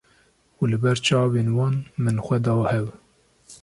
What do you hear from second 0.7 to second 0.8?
li